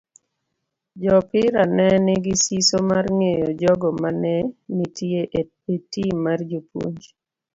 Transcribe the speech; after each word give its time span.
Joopira 1.01 1.63
ne 1.75 1.85
nigi 2.05 2.33
siso 2.43 2.77
mar 2.89 3.05
ng'eyo 3.17 3.47
jogo 3.59 3.89
mane 4.01 4.33
nitie 4.75 5.21
e 5.73 5.75
tim 5.91 6.11
mar 6.25 6.39
japuonj. 6.51 7.01